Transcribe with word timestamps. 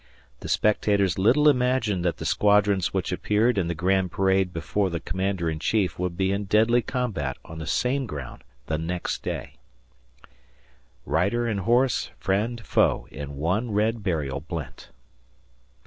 The 0.39 0.49
spectators 0.49 1.19
little 1.19 1.47
imagined 1.47 2.03
that 2.05 2.17
the 2.17 2.25
squadrons 2.25 2.91
which 2.91 3.11
appeared 3.11 3.59
in 3.59 3.67
the 3.67 3.75
grand 3.75 4.11
parade 4.11 4.51
before 4.51 4.89
the 4.89 4.99
Commander 4.99 5.47
in 5.47 5.59
Chief 5.59 5.99
would 5.99 6.17
be 6.17 6.31
in 6.31 6.45
deadly 6.45 6.81
combat 6.81 7.37
on 7.45 7.59
the 7.59 7.67
same 7.67 8.07
ground 8.07 8.43
the 8.65 8.79
next 8.79 9.21
day 9.21 9.57
"Rider 11.05 11.45
and 11.45 11.59
horse 11.59 12.09
friend, 12.17 12.59
foe 12.61 13.07
in 13.11 13.35
one 13.37 13.69
red 13.69 14.01
burial 14.01 14.39
blent." 14.39 14.89